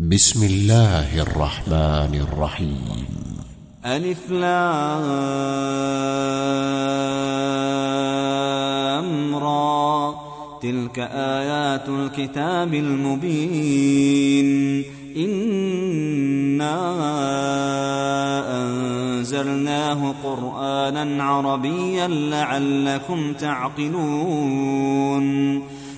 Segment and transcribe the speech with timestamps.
[0.00, 3.06] بسم الله الرحمن الرحيم.
[3.86, 4.96] ألف لام
[9.36, 10.14] را.
[10.62, 14.48] تلك آيات الكتاب المبين.
[15.16, 16.76] إنا
[18.62, 24.38] أنزلناه قرآنا عربيا لعلكم تعقلون.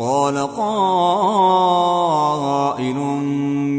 [0.00, 1.96] قال قائل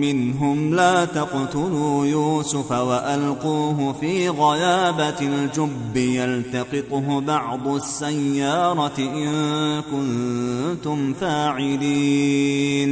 [0.06, 12.92] منهم لا تقتلوا يوسف وألقوه في غيابة الجب يلتقطه بعض السيارة إن كنتم فاعلين.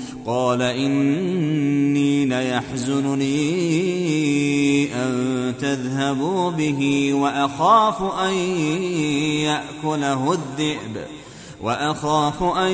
[0.25, 3.31] قال إني ليحزنني
[4.95, 8.33] أن تذهبوا به وأخاف أن
[9.43, 10.97] يأكله الذئب
[11.61, 12.71] وأخاف أن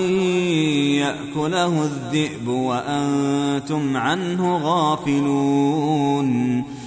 [0.96, 6.28] يأكله الذئب وأنتم عنه غافلون.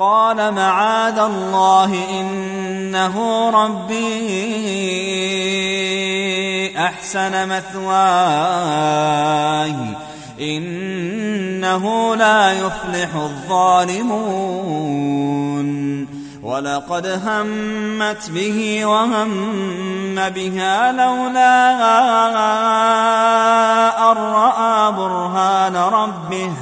[0.00, 3.98] قال معاذ الله إنه ربي
[6.78, 8.14] أحسن مثواي
[10.40, 14.40] إنه لا يفلح الظالمون
[16.42, 19.30] ولقد همت به وهم
[20.14, 21.70] بها لولا
[24.12, 26.52] أن رأى برهان ربه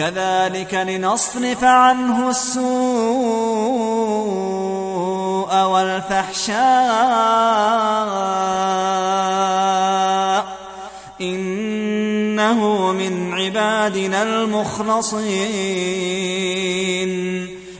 [0.00, 2.64] كذلك لنصرف عنه السوء
[5.64, 6.60] والفحشاء
[11.20, 15.20] إنه من عبادنا المخلصين.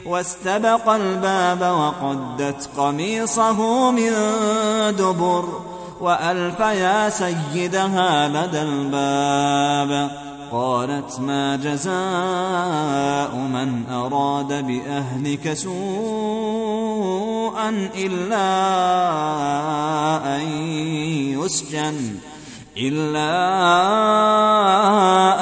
[0.06, 4.12] واستبق الباب وقدت قميصه من
[4.96, 5.62] دبر
[6.00, 10.29] وألف يا سيدها لدى الباب.
[10.52, 16.70] قالت ما جزاء من أراد بأهلك سوءا
[17.94, 18.46] إلا
[20.36, 20.42] أن
[21.38, 22.16] يسجن
[22.76, 23.30] إلا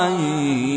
[0.08, 0.20] أن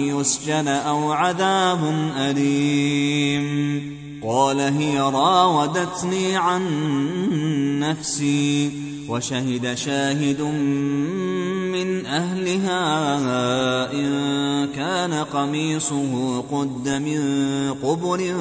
[0.07, 3.81] يسجن أو عذاب أليم.
[4.23, 6.63] قال هي راودتني عن
[7.79, 8.90] نفسي.
[9.09, 10.41] وشهد شاهد
[11.71, 12.81] من أهلها
[13.93, 17.21] إن كان قميصه قد من
[17.73, 18.35] قبل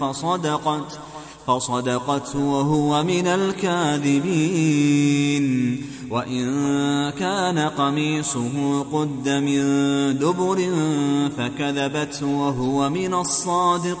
[0.00, 0.98] فصدقت
[1.46, 4.70] فصدقت وهو من الكاذبين.
[6.10, 6.46] وإن
[7.10, 9.62] كان قميصه قد من
[10.18, 10.58] دبر
[11.38, 14.00] فكذبت وهو من الصادقين.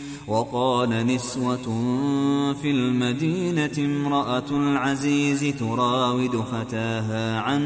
[0.31, 1.63] وقال نسوة
[2.61, 7.61] في المدينة امرأة العزيز تراود فتاها عن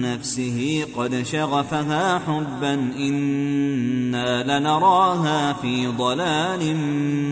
[0.00, 6.76] نفسه قد شغفها حبا إنا لنراها في ضلال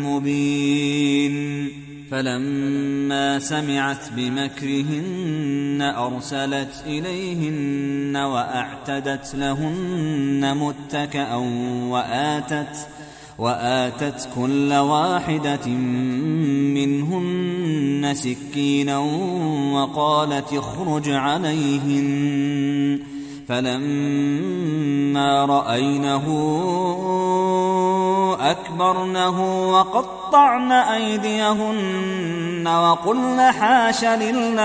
[0.02, 1.68] مبين.
[2.10, 11.34] فلما سمعت بمكرهن أرسلت إليهن وأعتدت لهن متكأ
[11.90, 12.76] وآتت
[13.38, 15.66] وآتت كل واحدة
[16.74, 18.98] منهن سكينا
[19.72, 23.00] وقالت اخرج عليهن.
[23.48, 26.26] فلما رأينه
[28.40, 34.64] أكبرنه وقطعن أيديهن وقلن حاش لله.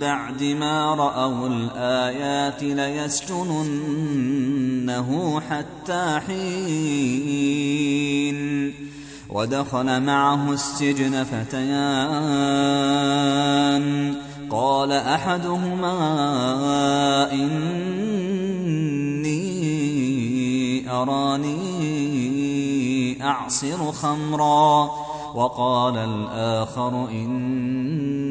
[0.00, 3.80] بعد ما رأوا الآيات ليسجننه
[5.40, 7.60] حتى حين
[9.30, 11.74] ودخل معه السجن فتيان.
[14.50, 15.92] قال أحدهما
[17.32, 17.70] إني
[20.90, 21.60] أراني
[23.22, 24.90] أعصر خمرا.
[25.34, 28.30] وقال الآخر إني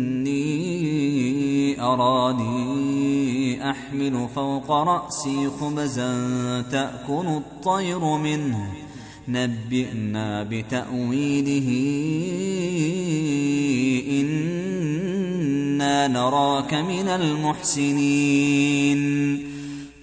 [1.80, 6.12] أراني أحمل فوق رأسي خبزا
[6.62, 8.72] تأكل الطير منه.
[9.28, 11.70] نبئنا بتأويله.
[14.22, 18.50] إنا نراك من المحسنين.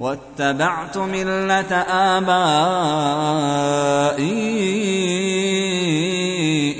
[0.00, 1.72] واتبعت ملة
[2.16, 2.80] آبائي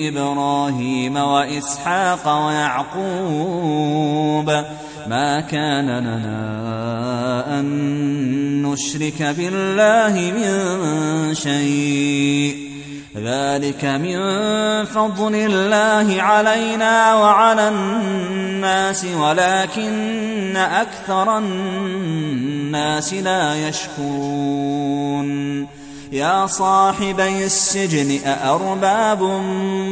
[0.08, 4.50] إبراهيم وإسحاق ويعقوب.
[5.06, 7.66] ما كان لنا أن
[8.62, 10.54] نشرك بالله من
[11.34, 12.69] شيء.
[13.16, 14.18] ذلك من
[14.84, 25.30] فضل الله علينا وعلى الناس ولكن أكثر الناس لا يشكرون.
[26.12, 29.22] يا صاحبي السجن أأرباب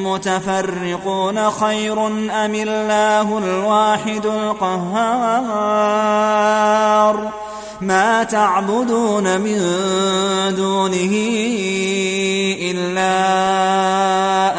[0.07, 5.09] متفرقون خير أم الله الواحد القهار؟
[7.81, 9.59] ما تعبدون من
[10.57, 11.15] دونه
[12.71, 13.15] إلا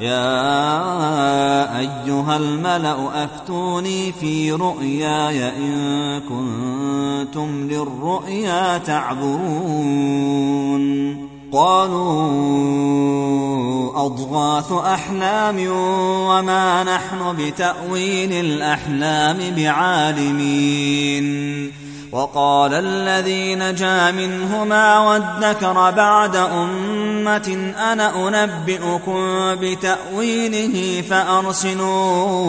[0.00, 10.28] يا أيها الملأ أفتوني في رؤياي إن كنتم للرؤيا تعبرون.
[11.52, 12.16] قالوا
[14.06, 15.66] أضغاث أحلام
[16.28, 21.28] وما نحن بتأويل الأحلام بعالمين.
[22.12, 26.36] وقال الذي نجا منهما وادكر بعد
[27.18, 32.48] أمة أنا أنبئكم بتأويله فأرسلون.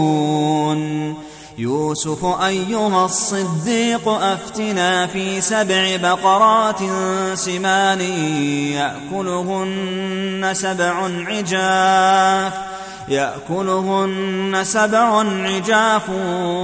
[1.57, 6.79] يوسف أيها الصديق أفتنا في سبع بقرات
[7.33, 8.01] سمان
[8.71, 12.53] يأكلهن سبع عجاف.
[13.09, 16.09] يأكلهن سبع عجاف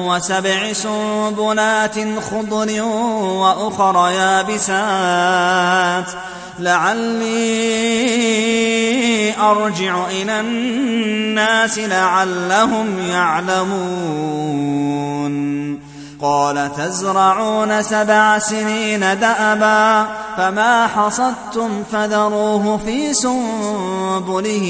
[0.07, 6.05] وسبع سنبلات خضر وأخر يابسات.
[6.59, 7.25] لعلي
[9.39, 14.65] أرجع إلى الناس لعلهم يعلمون.
[16.21, 20.07] قال تزرعون سبع سنين دأبا
[20.37, 24.65] فما حصدتم فذروه في سنبله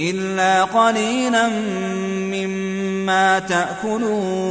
[0.00, 1.48] إلا قليلا
[2.32, 4.50] مما تأكلون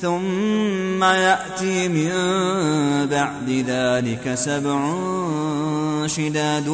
[0.00, 2.10] ثم يأتي من
[3.10, 4.96] بعد ذلك سبع
[6.06, 6.66] شداد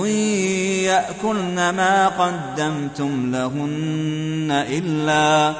[0.84, 5.54] يأكلن ما قدمتم لهن إلا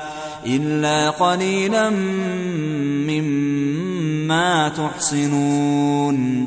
[0.46, 1.90] إلا قليلا
[3.10, 6.46] مما تحصنون.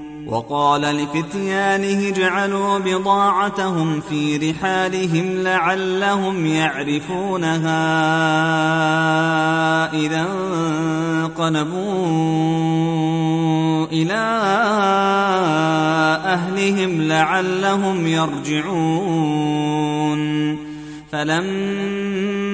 [0.31, 7.81] وقال لفتيانه اجعلوا بضاعتهم في رحالهم لعلهم يعرفونها
[9.93, 10.27] إذا
[11.21, 11.81] انقلبوا
[13.91, 14.13] إلى
[16.25, 19.61] أهلهم لعلهم يرجعون.
[21.11, 22.10] فلما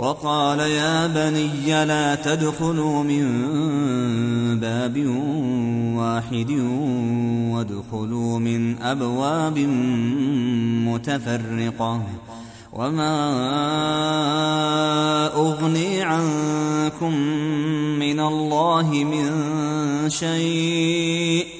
[0.00, 3.24] وقال يا بني لا تدخلوا من
[4.60, 4.96] باب
[5.96, 6.50] واحد
[7.52, 9.58] وادخلوا من أبواب
[10.88, 12.02] متفرقة
[12.72, 13.16] وما
[15.36, 17.14] أغني عنكم
[17.98, 19.30] من الله من
[20.10, 21.59] شيء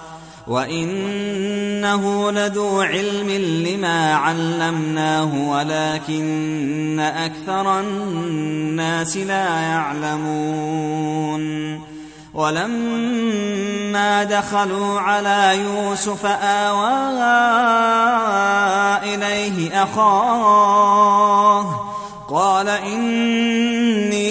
[0.47, 3.29] وانه لذو علم
[3.67, 11.41] لما علمناه ولكن أكثر الناس لا يعلمون
[12.33, 17.11] ولما دخلوا على يوسف اوى
[19.03, 21.65] اليه اخاه
[22.29, 24.21] قال اني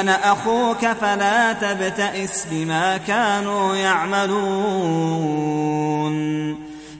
[0.00, 5.22] أنا أخوك فلا تبتئس بما كانوا يعملون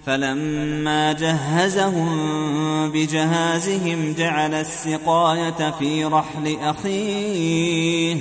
[0.07, 8.17] فلما جهزهم بجهازهم جعل السقاية في رحل أخيه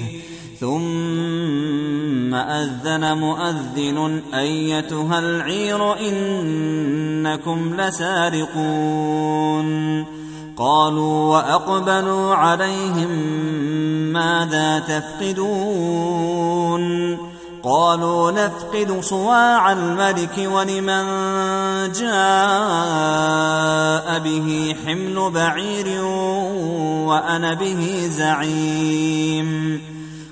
[0.60, 9.72] ثم أذن مؤذن أيتها العير إنكم لسارقون
[10.62, 13.10] قالوا وأقبلوا عليهم
[14.14, 16.82] ماذا تفقدون
[17.64, 21.04] قالوا نفقد صواع الملك ولمن
[21.92, 22.12] جاء
[24.20, 26.04] به حمل بعير
[27.06, 29.82] وأنا به زعيم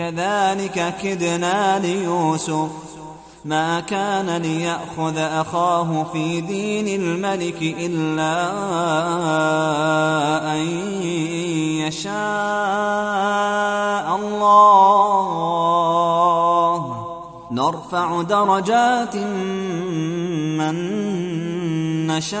[0.00, 2.70] كذلك كدنا ليوسف.
[3.44, 8.52] ما كان ليأخذ أخاه في دين الملك إلا
[10.52, 10.60] أن
[11.84, 12.16] يشاء
[14.16, 15.10] الله.
[17.50, 19.16] نرفع درجات
[20.56, 20.76] من
[22.06, 22.40] نشاء.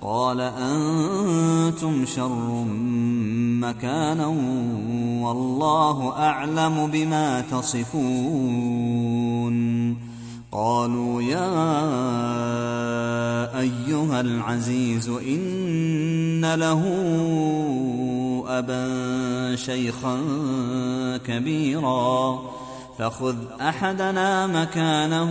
[0.00, 2.64] قال أنتم شر
[3.60, 4.26] مكانا
[5.26, 8.90] والله أعلم بما تصفون.
[10.52, 11.50] قالوا يا
[13.60, 16.82] أيها العزيز إن له
[18.46, 20.20] أبا شيخا
[21.26, 22.42] كبيرا
[22.98, 25.30] فخذ أحدنا مكانه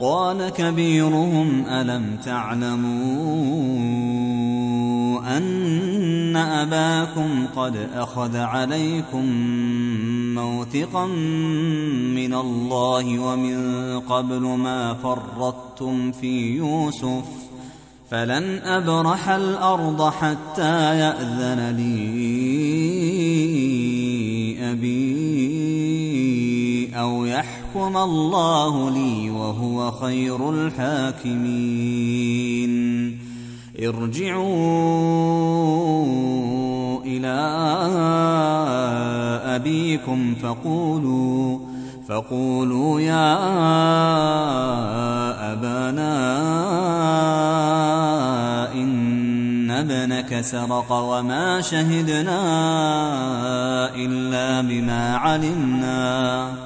[0.00, 3.76] قال كبيرهم ألم تعلموا
[5.36, 9.24] أن أباكم قد أخذ عليكم
[10.34, 17.24] موثقا من الله ومن قبل ما فرطتم في يوسف؟
[18.10, 21.96] فلن أبرح الأرض حتى يأذن لي
[24.72, 26.55] أبي.
[26.94, 31.96] أو يحكم الله لي وهو خير الحاكمين
[33.78, 34.46] ارجعوا
[37.04, 37.36] إلى
[39.56, 41.58] أبيكم فقولوا
[42.08, 43.36] فقولوا يا
[45.52, 46.16] أبانا
[48.72, 52.40] إن ابنك سرق وما شهدنا
[53.94, 56.65] إلا بما علمنا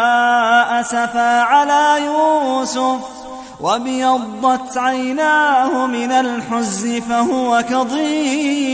[0.81, 2.99] أسفا على يوسف
[3.59, 8.71] وابيضت عيناه من الحزن فهو كظيم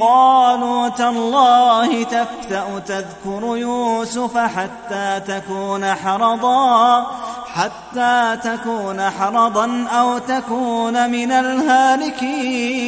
[0.00, 7.06] قالوا تالله تفتأ تذكر يوسف حتى تكون حرضا
[7.54, 12.82] حتى تكون حرضا أو تكون من الهالكين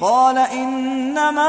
[0.00, 1.42] قال إنما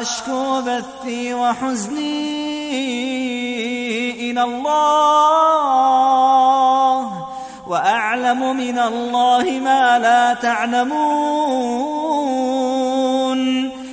[0.00, 2.30] أشكو بثي وحزني
[4.30, 5.66] إلى الله
[7.66, 10.96] وأعلم من الله ما لا تعلمون.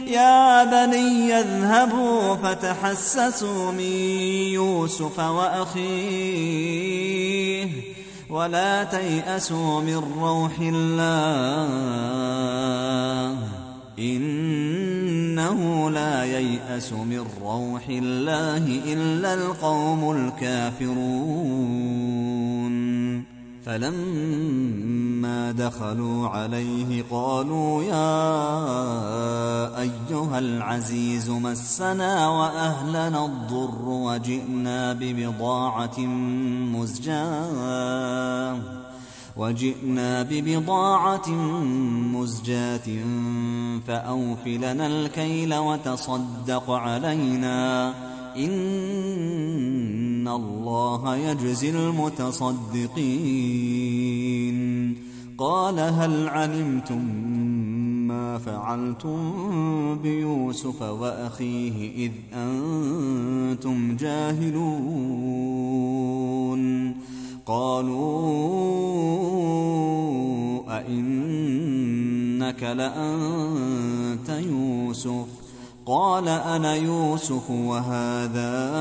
[0.08, 3.92] يا بني اذهبوا فتحسسوا من
[4.54, 6.64] يوسف وأخيه.
[8.34, 11.04] ولا تيأسوا من روح الله.
[14.00, 18.58] إنه لا ييأس من روح الله
[18.94, 21.94] إلا القوم الكافرون.
[23.66, 28.14] فلما دخلوا عليه قالوا يا
[29.82, 36.00] أيها العزيز مسنا وأهلنا الضر وجئنا ببضاعة
[36.76, 38.58] مزجاة
[39.38, 41.30] وجئنا ببضاعة
[42.16, 42.90] مزجاة
[43.88, 47.94] فأوف لنا الكيل وتصدق علينا
[48.38, 52.74] إن الله يجزي المتصدقين.
[55.38, 57.06] قال هل علمتم
[58.08, 65.44] ما فعلتم بيوسف وأخيه إذ أنتم جاهلون؟
[67.46, 68.54] قالوا
[70.80, 75.43] أئنك لأنت يوسف؟
[75.86, 78.72] قال أنا يوسف وهذا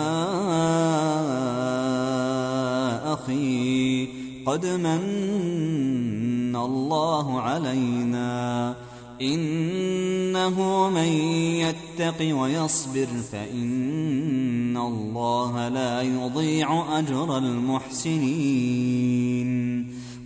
[3.13, 4.09] أخي
[4.47, 8.75] قد من الله علينا
[9.23, 11.09] إنه من
[11.63, 18.83] يتق ويصبر فإن الله لا يضيع أجر المحسنين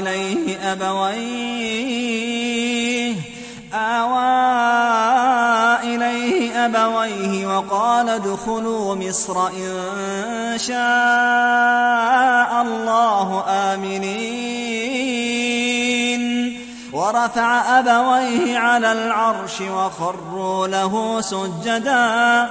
[0.00, 1.74] إليه أبويه.
[3.75, 4.55] آوى
[5.95, 15.05] إليه أبويه وقال ادخلوا مصر إن شاء الله آمنين.
[16.93, 22.51] ورفع أبويه على العرش وخروا له سجدا.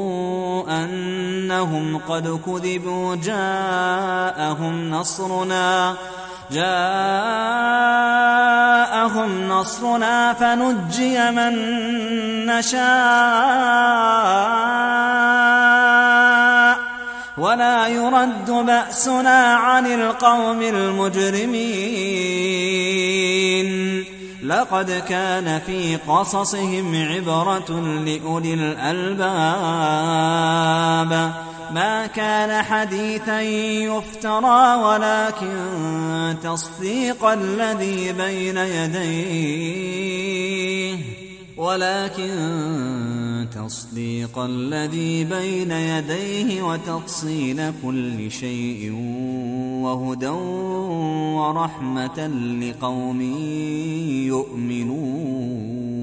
[1.61, 5.95] أنهم قد كذبوا جاءهم نصرنا
[6.51, 6.69] جاءهم
[9.49, 11.55] نصرنا فنجي من
[12.45, 12.81] نشاء.
[17.37, 22.11] ولا يرد بأسنا عن القوم المجرمين.
[24.43, 29.21] لقد كان في قصصهم عبرة لأولي الألباب.
[31.71, 40.01] ما كان حديثا يفترى ولكن تصديق الذي بين يديه.
[41.61, 48.91] ولكن تصديق الذي بين يديه وتفصيل كل شيء
[49.83, 50.27] وهدى
[51.37, 52.27] ورحمة
[52.61, 53.21] لقوم
[54.33, 56.00] يؤمنون.